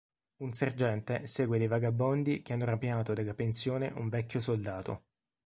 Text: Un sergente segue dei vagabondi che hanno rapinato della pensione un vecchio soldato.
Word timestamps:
Un 0.37 0.51
sergente 0.53 1.27
segue 1.27 1.59
dei 1.59 1.67
vagabondi 1.67 2.41
che 2.41 2.53
hanno 2.53 2.65
rapinato 2.65 3.13
della 3.13 3.35
pensione 3.35 3.93
un 3.97 4.09
vecchio 4.09 4.39
soldato. 4.39 5.03